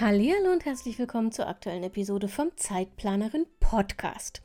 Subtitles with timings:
[0.00, 4.40] Hallo und herzlich willkommen zur aktuellen Episode vom Zeitplanerin Podcast.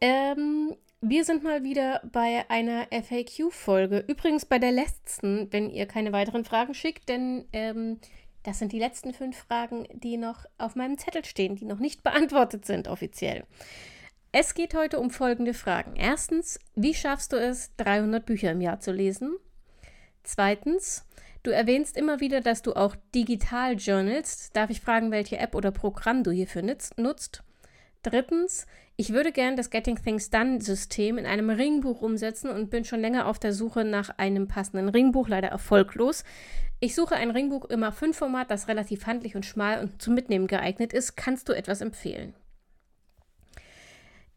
[0.00, 4.02] Ähm, wir sind mal wieder bei einer FAQ-Folge.
[4.08, 8.00] Übrigens bei der letzten, wenn ihr keine weiteren Fragen schickt, denn ähm,
[8.44, 12.02] das sind die letzten fünf Fragen, die noch auf meinem Zettel stehen, die noch nicht
[12.02, 13.44] beantwortet sind offiziell.
[14.32, 15.96] Es geht heute um folgende Fragen.
[15.96, 19.36] Erstens, wie schaffst du es, 300 Bücher im Jahr zu lesen?
[20.22, 21.04] Zweitens,
[21.48, 24.54] du erwähnst immer wieder, dass du auch digital journalst.
[24.54, 27.42] Darf ich fragen, welche App oder Programm du hierfür nutzt?
[28.02, 32.84] Drittens, ich würde gern das Getting Things Done System in einem Ringbuch umsetzen und bin
[32.84, 36.22] schon länger auf der Suche nach einem passenden Ringbuch, leider erfolglos.
[36.80, 40.92] Ich suche ein Ringbuch im A5-Format, das relativ handlich und schmal und zum Mitnehmen geeignet
[40.92, 41.16] ist.
[41.16, 42.34] Kannst du etwas empfehlen?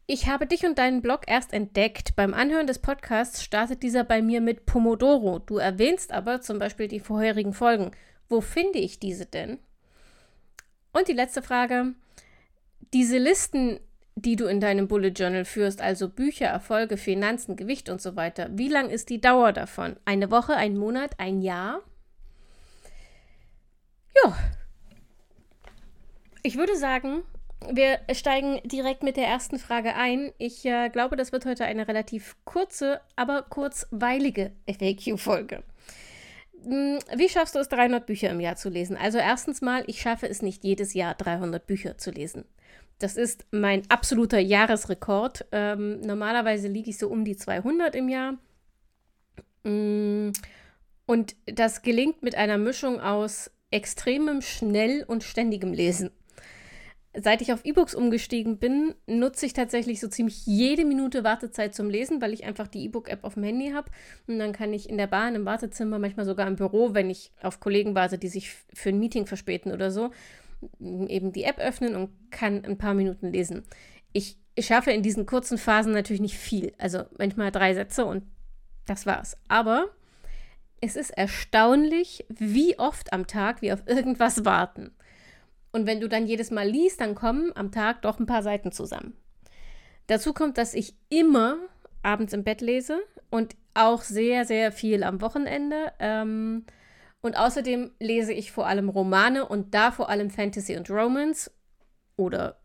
[0.06, 2.16] Ich habe dich und deinen Blog erst entdeckt.
[2.16, 5.38] Beim Anhören des Podcasts startet dieser bei mir mit Pomodoro.
[5.38, 7.92] Du erwähnst aber zum Beispiel die vorherigen Folgen.
[8.28, 9.58] Wo finde ich diese denn?
[10.92, 11.94] Und die letzte Frage.
[12.92, 13.78] Diese Listen,
[14.16, 18.48] die du in deinem Bullet Journal führst, also Bücher, Erfolge, Finanzen, Gewicht und so weiter,
[18.52, 19.96] wie lang ist die Dauer davon?
[20.04, 21.80] Eine Woche, ein Monat, ein Jahr?
[24.22, 24.36] Ja.
[26.42, 27.22] Ich würde sagen,
[27.70, 30.32] wir steigen direkt mit der ersten Frage ein.
[30.38, 35.62] Ich äh, glaube, das wird heute eine relativ kurze, aber kurzweilige FAQ-Folge.
[36.64, 38.96] Hm, wie schaffst du es, 300 Bücher im Jahr zu lesen?
[38.96, 42.44] Also erstens mal, ich schaffe es nicht jedes Jahr 300 Bücher zu lesen.
[42.98, 45.46] Das ist mein absoluter Jahresrekord.
[45.52, 48.38] Ähm, normalerweise liege ich so um die 200 im Jahr.
[49.64, 50.32] Hm,
[51.06, 56.10] und das gelingt mit einer Mischung aus extremem Schnell- und ständigem Lesen
[57.14, 61.90] seit ich auf E-Books umgestiegen bin, nutze ich tatsächlich so ziemlich jede Minute Wartezeit zum
[61.90, 63.90] Lesen, weil ich einfach die E-Book-App auf dem Handy habe.
[64.26, 67.30] Und dann kann ich in der Bahn, im Wartezimmer, manchmal sogar im Büro, wenn ich
[67.42, 70.10] auf Kollegen warte, die sich für ein Meeting verspäten oder so,
[70.80, 73.64] eben die App öffnen und kann ein paar Minuten lesen.
[74.12, 76.72] Ich schaffe in diesen kurzen Phasen natürlich nicht viel.
[76.78, 78.24] Also manchmal drei Sätze und
[78.86, 79.36] das war's.
[79.48, 79.86] Aber
[80.80, 84.92] es ist erstaunlich, wie oft am Tag wir auf irgendwas warten.
[85.72, 88.72] Und wenn du dann jedes Mal liest, dann kommen am Tag doch ein paar Seiten
[88.72, 89.14] zusammen.
[90.06, 91.56] Dazu kommt, dass ich immer
[92.02, 93.00] abends im Bett lese
[93.30, 95.92] und auch sehr, sehr viel am Wochenende.
[95.98, 96.66] Ähm,
[97.22, 101.50] und außerdem lese ich vor allem Romane und da vor allem Fantasy und Romance
[102.16, 102.56] oder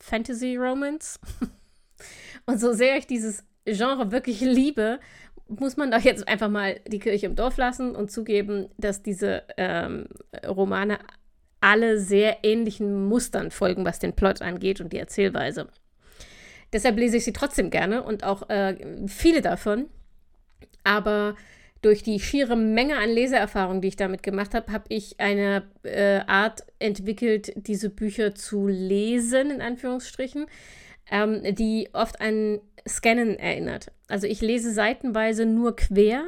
[0.00, 1.18] Fantasy Romance.
[2.46, 5.00] und so sehr ich dieses Genre wirklich liebe,
[5.48, 9.42] muss man doch jetzt einfach mal die Kirche im Dorf lassen und zugeben, dass diese
[9.56, 10.06] ähm,
[10.46, 11.00] Romane
[11.60, 15.68] alle sehr ähnlichen Mustern folgen, was den Plot angeht und die Erzählweise.
[16.72, 18.76] Deshalb lese ich sie trotzdem gerne und auch äh,
[19.06, 19.86] viele davon.
[20.84, 21.34] Aber
[21.82, 26.20] durch die schiere Menge an Leseerfahrung, die ich damit gemacht habe, habe ich eine äh,
[26.26, 30.46] Art entwickelt, diese Bücher zu lesen, in Anführungsstrichen,
[31.10, 33.92] ähm, die oft an Scannen erinnert.
[34.08, 36.24] Also ich lese seitenweise nur quer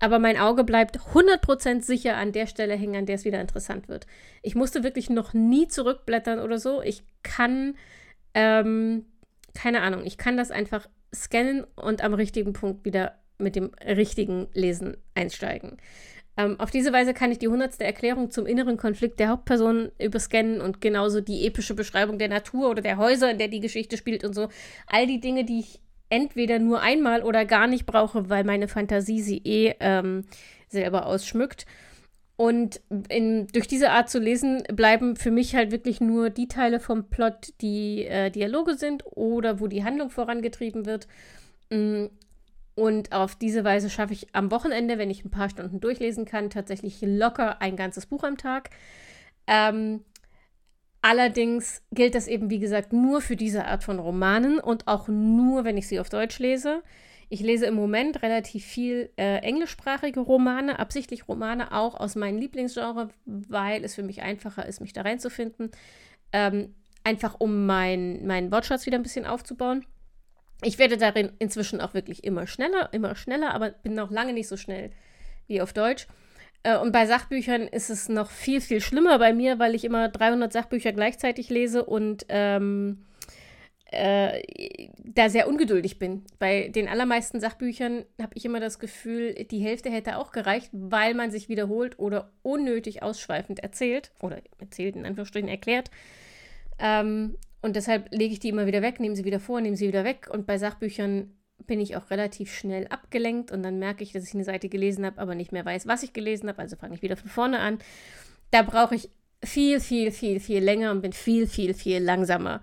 [0.00, 3.88] aber mein Auge bleibt 100% sicher an der Stelle hängen, an der es wieder interessant
[3.88, 4.06] wird.
[4.42, 6.82] Ich musste wirklich noch nie zurückblättern oder so.
[6.82, 7.76] Ich kann,
[8.34, 9.06] ähm,
[9.54, 14.48] keine Ahnung, ich kann das einfach scannen und am richtigen Punkt wieder mit dem richtigen
[14.52, 15.78] Lesen einsteigen.
[16.38, 20.60] Ähm, auf diese Weise kann ich die hundertste Erklärung zum inneren Konflikt der Hauptperson überscannen
[20.60, 24.22] und genauso die epische Beschreibung der Natur oder der Häuser, in der die Geschichte spielt
[24.22, 24.48] und so.
[24.86, 29.20] All die Dinge, die ich entweder nur einmal oder gar nicht brauche, weil meine Fantasie
[29.20, 30.24] sie eh ähm,
[30.68, 31.66] selber ausschmückt.
[32.36, 36.80] Und in, durch diese Art zu lesen bleiben für mich halt wirklich nur die Teile
[36.80, 41.08] vom Plot, die äh, Dialoge sind oder wo die Handlung vorangetrieben wird.
[41.70, 42.06] Mm,
[42.74, 46.50] und auf diese Weise schaffe ich am Wochenende, wenn ich ein paar Stunden durchlesen kann,
[46.50, 48.68] tatsächlich locker ein ganzes Buch am Tag.
[49.46, 50.04] Ähm,
[51.08, 55.62] Allerdings gilt das eben, wie gesagt, nur für diese Art von Romanen und auch nur,
[55.62, 56.82] wenn ich sie auf Deutsch lese.
[57.28, 63.10] Ich lese im Moment relativ viel äh, englischsprachige Romane, absichtlich Romane auch aus meinem Lieblingsgenre,
[63.24, 65.70] weil es für mich einfacher ist, mich da reinzufinden.
[66.32, 66.74] Ähm,
[67.04, 69.86] einfach um meinen mein Wortschatz wieder ein bisschen aufzubauen.
[70.64, 74.48] Ich werde darin inzwischen auch wirklich immer schneller, immer schneller, aber bin noch lange nicht
[74.48, 74.90] so schnell
[75.46, 76.08] wie auf Deutsch.
[76.66, 80.08] Äh, und bei Sachbüchern ist es noch viel, viel schlimmer bei mir, weil ich immer
[80.08, 83.04] 300 Sachbücher gleichzeitig lese und ähm,
[83.92, 86.24] äh, da sehr ungeduldig bin.
[86.40, 91.14] Bei den allermeisten Sachbüchern habe ich immer das Gefühl, die Hälfte hätte auch gereicht, weil
[91.14, 95.92] man sich wiederholt oder unnötig ausschweifend erzählt oder erzählt in Anführungsstrichen erklärt.
[96.80, 99.88] Ähm, und deshalb lege ich die immer wieder weg, nehme sie wieder vor, nehme sie
[99.88, 100.28] wieder weg.
[100.30, 101.32] Und bei Sachbüchern
[101.66, 105.04] bin ich auch relativ schnell abgelenkt und dann merke ich, dass ich eine Seite gelesen
[105.04, 106.60] habe, aber nicht mehr weiß, was ich gelesen habe.
[106.60, 107.78] Also fange ich wieder von vorne an.
[108.50, 109.10] Da brauche ich
[109.42, 112.62] viel, viel, viel, viel länger und bin viel, viel, viel langsamer.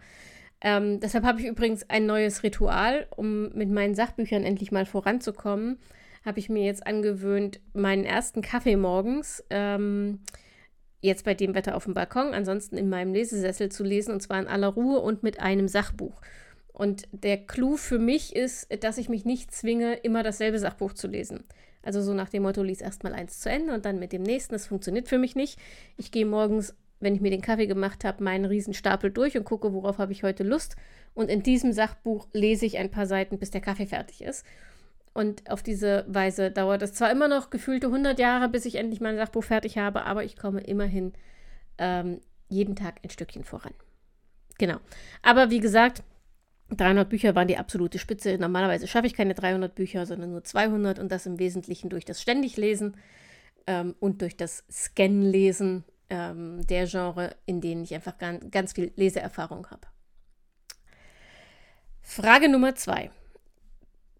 [0.62, 5.78] Ähm, deshalb habe ich übrigens ein neues Ritual, um mit meinen Sachbüchern endlich mal voranzukommen.
[6.25, 10.22] Habe ich mir jetzt angewöhnt, meinen ersten Kaffee morgens, ähm,
[11.01, 14.40] jetzt bei dem Wetter auf dem Balkon, ansonsten in meinem Lesesessel zu lesen, und zwar
[14.40, 16.22] in aller Ruhe und mit einem Sachbuch.
[16.73, 21.07] Und der Clou für mich ist, dass ich mich nicht zwinge, immer dasselbe Sachbuch zu
[21.07, 21.43] lesen.
[21.83, 24.53] Also so nach dem Motto, lies erstmal eins zu Ende und dann mit dem nächsten.
[24.53, 25.59] Das funktioniert für mich nicht.
[25.97, 29.73] Ich gehe morgens, wenn ich mir den Kaffee gemacht habe, meinen Riesenstapel durch und gucke,
[29.73, 30.75] worauf habe ich heute Lust.
[31.13, 34.45] Und in diesem Sachbuch lese ich ein paar Seiten, bis der Kaffee fertig ist.
[35.13, 38.99] Und auf diese Weise dauert es zwar immer noch gefühlte 100 Jahre, bis ich endlich
[38.99, 41.13] mein Sachbuch fertig habe, aber ich komme immerhin
[41.77, 43.73] ähm, jeden Tag ein Stückchen voran.
[44.57, 44.77] Genau.
[45.21, 46.01] Aber wie gesagt,
[46.69, 48.38] 300 Bücher waren die absolute Spitze.
[48.38, 52.21] Normalerweise schaffe ich keine 300 Bücher, sondern nur 200 und das im Wesentlichen durch das
[52.21, 52.98] Ständiglesen
[53.68, 58.92] ähm, und durch das Scan-Lesen ähm, der Genre, in denen ich einfach ganz, ganz viel
[58.95, 59.88] Leseerfahrung habe.
[62.01, 63.12] Frage Nummer zwei.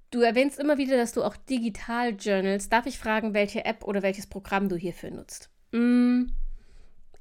[0.10, 2.70] Du erwähnst immer wieder, dass du auch digital journals.
[2.70, 5.50] Darf ich fragen, welche App oder welches Programm du hierfür nutzt?
[5.72, 6.26] Mm,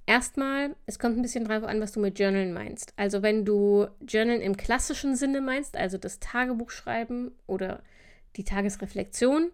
[0.06, 2.92] Erstmal, es kommt ein bisschen drauf an, was du mit Journalen meinst.
[2.96, 7.82] Also wenn du Journalen im klassischen Sinne meinst, also das Tagebuch schreiben oder
[8.36, 9.52] die Tagesreflexion,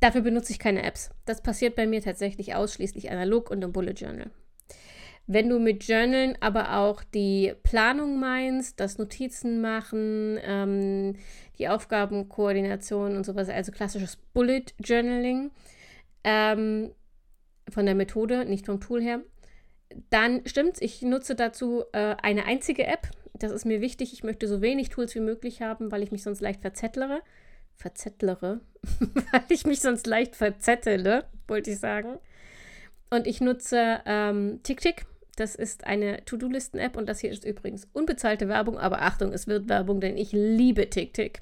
[0.00, 1.10] dafür benutze ich keine Apps.
[1.24, 4.30] Das passiert bei mir tatsächlich ausschließlich analog und im Bullet Journal.
[5.30, 11.16] Wenn du mit Journalen aber auch die Planung meinst, das Notizen machen, ähm,
[11.58, 15.50] die Aufgabenkoordination und sowas, also klassisches Bullet Journaling,
[16.24, 16.92] ähm,
[17.70, 19.20] von der Methode, nicht vom Tool her.
[20.10, 23.08] Dann stimmt's, ich nutze dazu äh, eine einzige App.
[23.34, 24.12] Das ist mir wichtig.
[24.12, 27.22] Ich möchte so wenig Tools wie möglich haben, weil ich mich sonst leicht verzettlere.
[27.76, 28.60] Verzettlere?
[29.32, 32.18] weil ich mich sonst leicht verzettele, wollte ich sagen.
[33.10, 35.06] Und ich nutze ähm, TickTick.
[35.36, 39.68] Das ist eine To-Do-Listen-App und das hier ist übrigens unbezahlte Werbung, aber Achtung, es wird
[39.68, 41.40] Werbung, denn ich liebe TickTick.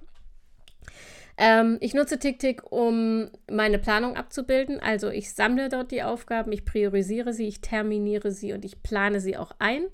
[1.39, 4.81] Ähm, ich nutze TickTick, um meine Planung abzubilden.
[4.81, 9.21] Also ich sammle dort die Aufgaben, ich priorisiere sie, ich terminiere sie und ich plane
[9.21, 9.87] sie auch ein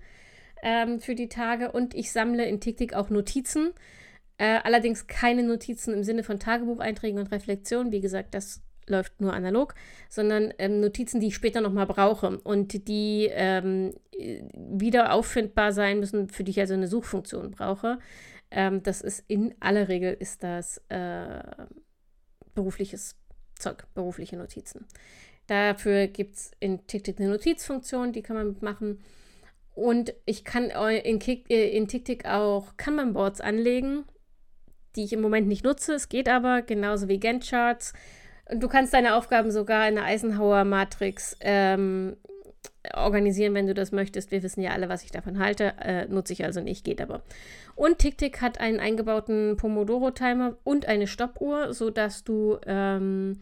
[0.63, 1.73] ähm, für die Tage.
[1.73, 3.73] Und ich sammle in TickTick auch Notizen.
[4.39, 7.93] Äh, allerdings keine Notizen im Sinne von Tagebucheinträgen und Reflexionen.
[7.93, 9.75] Wie gesagt, das läuft nur analog,
[10.09, 13.95] sondern ähm, Notizen, die ich später nochmal brauche und die ähm,
[14.55, 17.99] wieder auffindbar sein müssen, für die ich also eine Suchfunktion brauche.
[18.53, 21.43] Ähm, das ist in aller Regel ist das äh,
[22.55, 23.17] berufliches
[23.59, 24.87] Zeug, berufliche Notizen.
[25.47, 29.03] Dafür gibt es in TickTick eine Notizfunktion, die kann man machen.
[29.75, 34.05] Und ich kann in, Kick, äh, in TickTick auch Kanban-Boards anlegen,
[34.97, 35.95] die ich im Moment nicht nutze.
[35.95, 37.95] Es geht aber genauso wie Gantt-Charts.
[38.55, 42.17] Du kannst deine Aufgaben sogar in der Eisenhower-Matrix ähm,
[42.95, 44.31] organisieren, wenn du das möchtest.
[44.31, 45.75] Wir wissen ja alle, was ich davon halte.
[45.81, 47.23] Äh, nutze ich also nicht, geht aber.
[47.75, 53.39] Und TickTick hat einen eingebauten Pomodoro-Timer und eine Stoppuhr, sodass du ähm,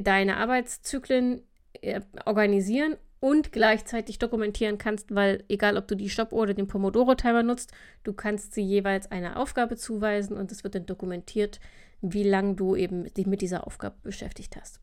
[0.00, 1.42] deine Arbeitszyklen
[1.82, 7.42] äh, organisieren und gleichzeitig dokumentieren kannst, weil egal ob du die Stoppuhr oder den Pomodoro-Timer
[7.42, 11.60] nutzt, du kannst sie jeweils eine Aufgabe zuweisen und es wird dann dokumentiert,
[12.02, 14.80] wie lange du eben dich mit dieser Aufgabe beschäftigt hast.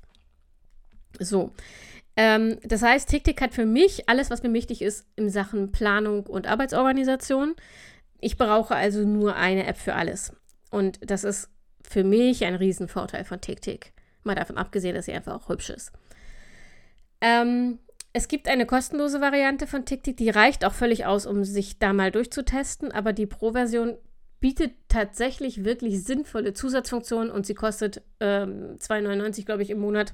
[1.19, 1.51] So,
[2.15, 6.25] ähm, das heißt, TickTick hat für mich alles, was mir wichtig ist in Sachen Planung
[6.25, 7.55] und Arbeitsorganisation.
[8.19, 10.33] Ich brauche also nur eine App für alles.
[10.69, 11.49] Und das ist
[11.81, 13.93] für mich ein Riesenvorteil von TickTick.
[14.23, 15.91] Mal davon abgesehen, dass sie einfach auch hübsch ist.
[17.21, 17.79] Ähm,
[18.13, 21.93] es gibt eine kostenlose Variante von TickTick, die reicht auch völlig aus, um sich da
[21.93, 23.97] mal durchzutesten, aber die Pro-Version
[24.41, 30.13] bietet tatsächlich wirklich sinnvolle Zusatzfunktionen und sie kostet ähm, 2,99, glaube ich, im Monat.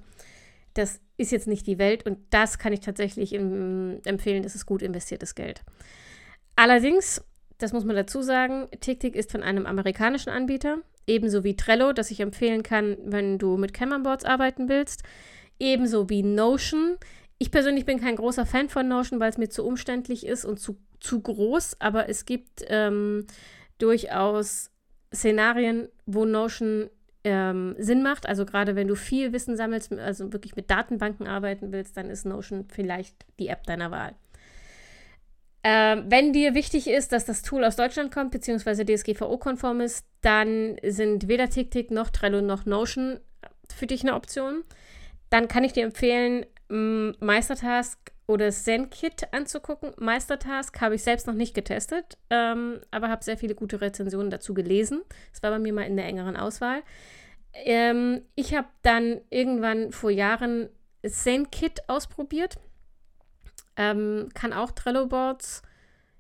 [0.78, 4.44] Das ist jetzt nicht die Welt und das kann ich tatsächlich im, empfehlen.
[4.44, 5.64] Das ist gut investiertes Geld.
[6.56, 7.24] Allerdings,
[7.58, 12.12] das muss man dazu sagen, TickTick ist von einem amerikanischen Anbieter, ebenso wie Trello, das
[12.12, 15.04] ich empfehlen kann, wenn du mit Kanban-Boards arbeiten willst,
[15.60, 16.98] ebenso wie Notion.
[17.40, 20.60] Ich persönlich bin kein großer Fan von Notion, weil es mir zu umständlich ist und
[20.60, 23.26] zu, zu groß, aber es gibt ähm,
[23.78, 24.72] durchaus
[25.14, 26.90] Szenarien, wo Notion
[27.28, 28.26] ähm, Sinn macht.
[28.26, 32.26] Also gerade wenn du viel Wissen sammelst, also wirklich mit Datenbanken arbeiten willst, dann ist
[32.26, 34.16] Notion vielleicht die App deiner Wahl.
[35.64, 40.78] Ähm, wenn dir wichtig ist, dass das Tool aus Deutschland kommt, beziehungsweise DSGVO-konform ist, dann
[40.84, 43.20] sind weder TickTick noch Trello noch Notion
[43.76, 44.64] für dich eine Option.
[45.30, 49.94] Dann kann ich dir empfehlen, Meistertask oder ZenKit anzugucken.
[49.98, 54.54] Meistertask habe ich selbst noch nicht getestet, ähm, aber habe sehr viele gute Rezensionen dazu
[54.54, 55.02] gelesen.
[55.32, 56.84] Das war bei mir mal in der engeren Auswahl.
[57.54, 60.70] Ähm, ich habe dann irgendwann vor Jahren
[61.06, 62.58] ZenKit ausprobiert.
[63.78, 65.62] Ähm, kann auch Trello-Boards.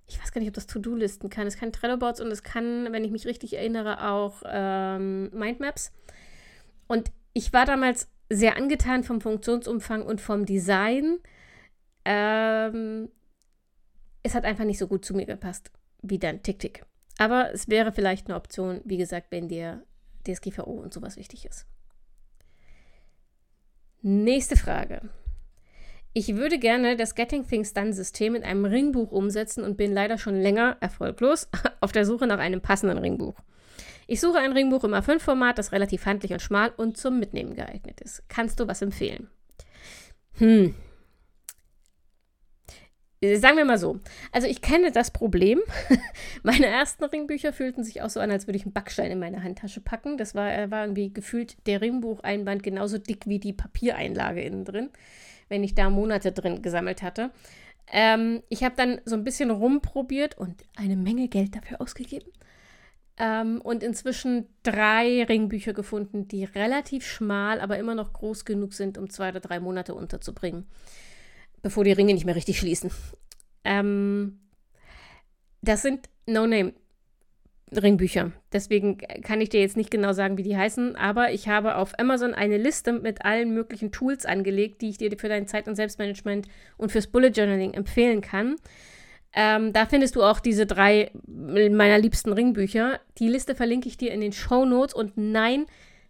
[0.07, 1.47] Ich weiß gar nicht, ob das To-Do-Listen kann.
[1.47, 5.91] Es kann Trello-Boards und es kann, wenn ich mich richtig erinnere, auch ähm, Mindmaps.
[6.87, 11.19] Und ich war damals sehr angetan vom Funktionsumfang und vom Design.
[12.05, 13.09] Ähm,
[14.23, 16.85] es hat einfach nicht so gut zu mir gepasst wie dann TickTick.
[17.17, 19.83] Aber es wäre vielleicht eine Option, wie gesagt, wenn dir
[20.27, 21.65] DSGVO und sowas wichtig ist.
[24.01, 25.09] Nächste Frage.
[26.13, 30.17] Ich würde gerne das Getting Things Done System in einem Ringbuch umsetzen und bin leider
[30.17, 31.49] schon länger erfolglos
[31.81, 33.39] auf der Suche nach einem passenden Ringbuch.
[34.07, 38.01] Ich suche ein Ringbuch im A5-Format, das relativ handlich und schmal und zum Mitnehmen geeignet
[38.01, 38.23] ist.
[38.29, 39.29] Kannst du was empfehlen?
[40.37, 40.73] Hm,
[43.19, 43.99] Sagen wir mal so.
[44.31, 45.59] Also ich kenne das Problem.
[46.43, 49.43] Meine ersten Ringbücher fühlten sich auch so an, als würde ich einen Backstein in meine
[49.43, 50.17] Handtasche packen.
[50.17, 54.91] Das war, war irgendwie gefühlt der Ringbucheinband genauso dick wie die Papiereinlage innen drin,
[55.49, 57.31] wenn ich da Monate drin gesammelt hatte.
[57.91, 62.31] Ähm, ich habe dann so ein bisschen rumprobiert und eine Menge Geld dafür ausgegeben.
[63.19, 68.97] Ähm, und inzwischen drei Ringbücher gefunden, die relativ schmal, aber immer noch groß genug sind,
[68.97, 70.67] um zwei oder drei Monate unterzubringen
[71.61, 72.91] bevor die Ringe nicht mehr richtig schließen.
[73.63, 74.39] Ähm,
[75.61, 76.73] das sind No-Name.
[77.69, 78.31] Ringbücher.
[78.53, 81.99] Deswegen kann ich dir jetzt nicht genau sagen, wie die heißen, aber ich habe auf
[81.99, 85.75] Amazon eine Liste mit allen möglichen Tools angelegt, die ich dir für dein Zeit- und
[85.75, 86.47] Selbstmanagement
[86.77, 88.55] und fürs Bullet Journaling empfehlen kann.
[89.33, 92.99] Ähm, da findest du auch diese drei meiner liebsten Ringbücher.
[93.19, 95.65] Die Liste verlinke ich dir in den Show Notes und nein,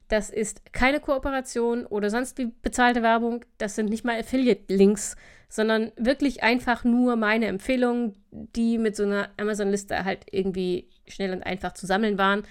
[0.08, 3.44] das ist keine Kooperation oder sonst wie bezahlte Werbung.
[3.58, 5.18] Das sind nicht mal Affiliate-Links,
[5.50, 11.44] sondern wirklich einfach nur meine Empfehlungen, die mit so einer Amazon-Liste halt irgendwie schnell und
[11.44, 12.44] einfach zu sammeln waren.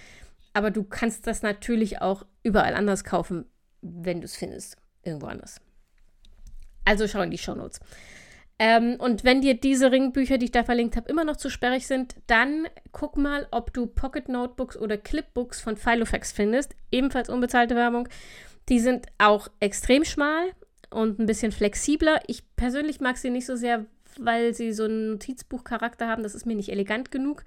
[0.53, 3.47] Aber du kannst das natürlich auch überall anders kaufen,
[3.83, 5.61] wenn du es findest, irgendwo anders.
[6.85, 7.81] Also schau in die Show Notes.
[8.59, 11.87] Ähm, und wenn dir diese Ringbücher, die ich da verlinkt habe, immer noch zu sperrig
[11.87, 16.75] sind, dann guck mal, ob du Pocket Notebooks oder Clipbooks von Filofax findest.
[16.91, 18.09] Ebenfalls unbezahlte Werbung.
[18.69, 20.53] Die sind auch extrem schmal,
[20.91, 22.21] und ein bisschen flexibler.
[22.27, 23.87] Ich persönlich mag sie nicht so sehr,
[24.19, 26.23] weil sie so einen Notizbuchcharakter haben.
[26.23, 27.45] Das ist mir nicht elegant genug.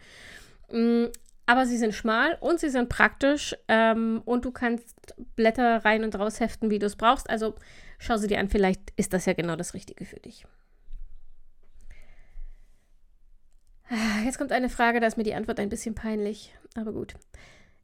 [0.71, 1.05] Mm,
[1.45, 4.95] aber sie sind schmal und sie sind praktisch ähm, und du kannst
[5.35, 7.29] Blätter rein und raus heften, wie du es brauchst.
[7.29, 7.55] Also
[7.97, 10.45] schau sie dir an, vielleicht ist das ja genau das Richtige für dich.
[14.25, 17.15] Jetzt kommt eine Frage, da ist mir die Antwort ein bisschen peinlich, aber gut.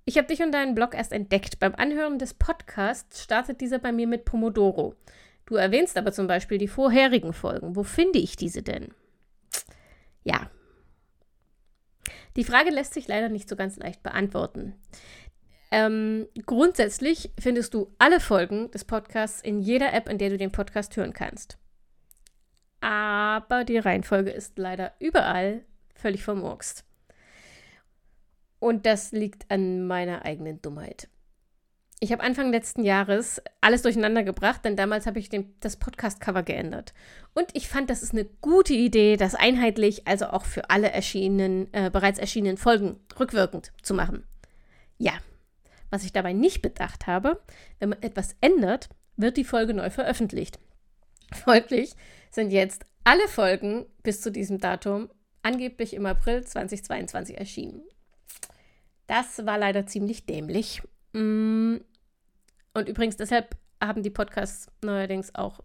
[0.06, 1.60] Ich habe dich und deinen Blog erst entdeckt.
[1.60, 4.96] Beim Anhören des Podcasts startet dieser bei mir mit Pomodoro.
[5.48, 7.76] Du erwähnst aber zum Beispiel die vorherigen Folgen.
[7.76, 8.94] Wo finde ich diese denn?
[10.24, 10.52] Ja.
[12.36, 14.76] Die Frage lässt sich leider nicht so ganz leicht beantworten.
[15.72, 20.52] Ähm, grundsätzlich findest du alle Folgen des Podcasts in jeder App, in der du den
[20.52, 21.58] Podcast hören kannst.
[22.82, 25.64] Aber die Reihenfolge ist leider überall
[25.96, 26.86] völlig vermurkst.
[28.60, 31.10] Und das liegt an meiner eigenen Dummheit.
[32.00, 36.44] Ich habe Anfang letzten Jahres alles durcheinander gebracht, denn damals habe ich den, das Podcast-Cover
[36.44, 36.94] geändert.
[37.34, 41.74] Und ich fand, das ist eine gute Idee, das einheitlich, also auch für alle erschienenen,
[41.74, 44.24] äh, bereits erschienenen Folgen rückwirkend zu machen.
[44.98, 45.14] Ja,
[45.90, 47.42] was ich dabei nicht bedacht habe,
[47.80, 50.60] wenn man etwas ändert, wird die Folge neu veröffentlicht.
[51.34, 51.94] Folglich
[52.30, 55.10] sind jetzt alle Folgen bis zu diesem Datum
[55.46, 57.82] angeblich im April 2022 erschienen.
[59.08, 60.82] Das war leider ziemlich dämlich
[61.16, 61.78] Mm.
[62.74, 65.62] Und übrigens, deshalb haben die Podcasts neuerdings auch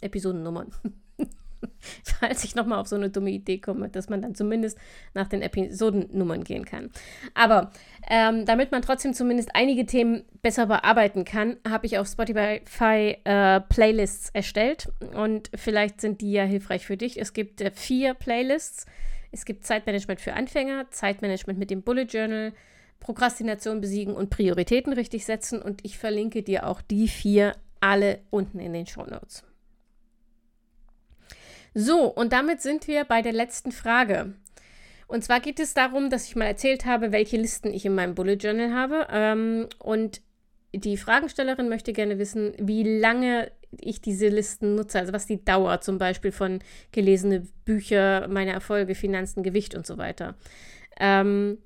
[0.00, 0.70] Episodennummern.
[2.20, 4.78] Falls ich nochmal auf so eine dumme Idee komme, dass man dann zumindest
[5.12, 6.90] nach den Episodennummern gehen kann.
[7.34, 7.70] Aber
[8.08, 13.60] ähm, damit man trotzdem zumindest einige Themen besser bearbeiten kann, habe ich auf Spotify äh,
[13.60, 14.90] Playlists erstellt.
[15.14, 17.20] Und vielleicht sind die ja hilfreich für dich.
[17.20, 18.86] Es gibt äh, vier Playlists.
[19.34, 22.52] Es gibt Zeitmanagement für Anfänger, Zeitmanagement mit dem Bullet Journal,
[23.00, 25.60] Prokrastination besiegen und Prioritäten richtig setzen.
[25.60, 29.42] Und ich verlinke dir auch die vier alle unten in den Show Notes.
[31.74, 34.34] So, und damit sind wir bei der letzten Frage.
[35.08, 38.14] Und zwar geht es darum, dass ich mal erzählt habe, welche Listen ich in meinem
[38.14, 39.08] Bullet Journal habe.
[39.10, 40.22] Ähm, und
[40.78, 43.50] die Fragenstellerin möchte gerne wissen, wie lange
[43.80, 46.60] ich diese Listen nutze, also was die Dauer zum Beispiel von
[46.92, 50.36] gelesene Bücher, meine Erfolge, Finanzen, Gewicht und so weiter.
[50.98, 51.58] Ähm,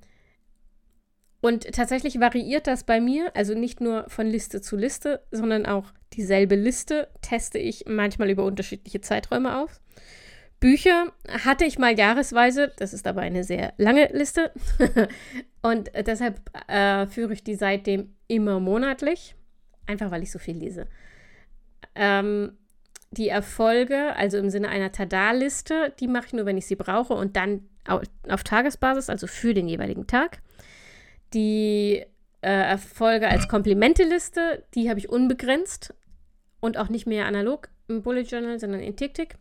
[1.41, 5.93] und tatsächlich variiert das bei mir, also nicht nur von Liste zu Liste, sondern auch
[6.15, 9.81] dieselbe Liste teste ich manchmal über unterschiedliche Zeiträume auf.
[10.61, 11.13] Bücher
[11.45, 14.53] hatte ich mal jahresweise, das ist aber eine sehr lange Liste.
[15.63, 19.37] und deshalb äh, führe ich die seitdem immer monatlich,
[19.87, 20.87] einfach weil ich so viel lese.
[21.95, 22.59] Ähm,
[23.11, 27.15] die Erfolge, also im Sinne einer Tada-Liste, die mache ich nur, wenn ich sie brauche
[27.15, 30.43] und dann auf Tagesbasis, also für den jeweiligen Tag.
[31.33, 32.05] Die
[32.43, 35.95] äh, Erfolge als Komplimente-Liste, die habe ich unbegrenzt
[36.61, 39.37] und auch nicht mehr analog im Bullet Journal, sondern in TickTick.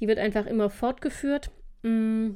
[0.00, 1.50] Die wird einfach immer fortgeführt.
[1.82, 2.30] Mm,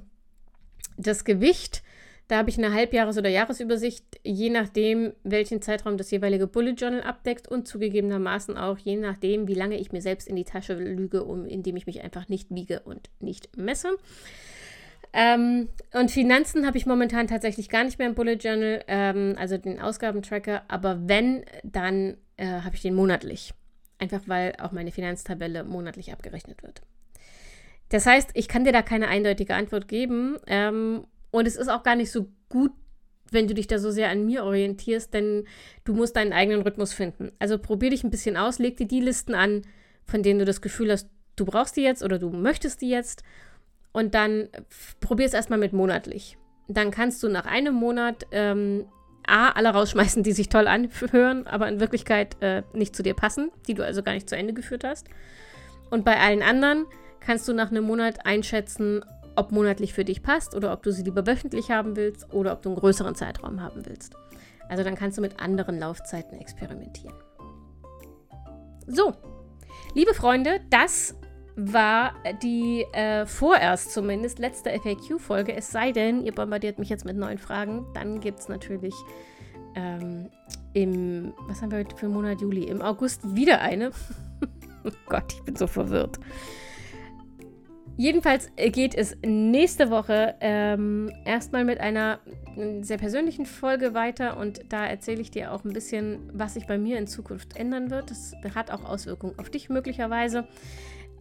[0.96, 1.82] das Gewicht,
[2.28, 7.02] da habe ich eine Halbjahres- oder Jahresübersicht, je nachdem, welchen Zeitraum das jeweilige Bullet Journal
[7.02, 11.24] abdeckt und zugegebenermaßen auch je nachdem, wie lange ich mir selbst in die Tasche lüge,
[11.24, 13.96] um, indem ich mich einfach nicht wiege und nicht messe.
[15.12, 19.56] Ähm, und Finanzen habe ich momentan tatsächlich gar nicht mehr im Bullet Journal, ähm, also
[19.58, 23.52] den Ausgabentracker, aber wenn, dann äh, habe ich den monatlich.
[23.98, 26.82] Einfach weil auch meine Finanztabelle monatlich abgerechnet wird.
[27.88, 30.36] Das heißt, ich kann dir da keine eindeutige Antwort geben.
[30.46, 32.72] Ähm, und es ist auch gar nicht so gut,
[33.30, 35.44] wenn du dich da so sehr an mir orientierst, denn
[35.84, 37.32] du musst deinen eigenen Rhythmus finden.
[37.38, 39.62] Also probier dich ein bisschen aus, leg dir die Listen an,
[40.04, 43.22] von denen du das Gefühl hast, du brauchst die jetzt oder du möchtest die jetzt
[43.92, 44.48] und dann
[45.00, 46.38] probier es erstmal mit monatlich.
[46.68, 48.86] Dann kannst du nach einem Monat ähm,
[49.26, 53.50] A, alle rausschmeißen, die sich toll anhören, aber in Wirklichkeit äh, nicht zu dir passen,
[53.66, 55.08] die du also gar nicht zu Ende geführt hast.
[55.90, 56.86] Und bei allen anderen
[57.24, 59.04] kannst du nach einem Monat einschätzen,
[59.36, 62.62] ob monatlich für dich passt oder ob du sie lieber wöchentlich haben willst oder ob
[62.62, 64.14] du einen größeren Zeitraum haben willst.
[64.68, 67.14] Also dann kannst du mit anderen Laufzeiten experimentieren.
[68.86, 69.14] So,
[69.94, 71.16] liebe Freunde, das
[71.56, 75.54] war die äh, vorerst zumindest letzte FAQ-Folge.
[75.54, 77.86] Es sei denn, ihr bombardiert mich jetzt mit neuen Fragen.
[77.94, 78.94] Dann gibt es natürlich
[79.76, 80.30] ähm,
[80.72, 82.64] im, was haben wir heute für Monat Juli?
[82.64, 83.92] Im August wieder eine.
[84.84, 86.18] oh Gott, ich bin so verwirrt.
[87.96, 92.18] Jedenfalls geht es nächste Woche ähm, erstmal mit einer
[92.80, 96.76] sehr persönlichen Folge weiter und da erzähle ich dir auch ein bisschen, was sich bei
[96.76, 98.10] mir in Zukunft ändern wird.
[98.10, 100.48] Das hat auch Auswirkungen auf dich möglicherweise.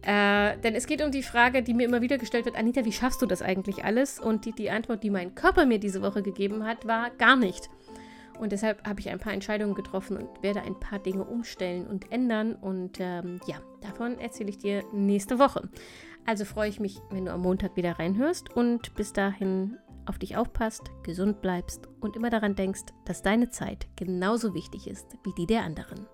[0.02, 2.92] Äh, denn es geht um die Frage, die mir immer wieder gestellt wird, Anita, wie
[2.92, 4.20] schaffst du das eigentlich alles?
[4.20, 7.70] Und die, die Antwort, die mein Körper mir diese Woche gegeben hat, war gar nicht.
[8.38, 12.10] Und deshalb habe ich ein paar Entscheidungen getroffen und werde ein paar Dinge umstellen und
[12.12, 12.54] ändern.
[12.54, 15.68] Und ähm, ja, davon erzähle ich dir nächste Woche.
[16.26, 20.36] Also freue ich mich, wenn du am Montag wieder reinhörst und bis dahin auf dich
[20.36, 25.46] aufpasst, gesund bleibst und immer daran denkst, dass deine Zeit genauso wichtig ist wie die
[25.46, 26.06] der anderen.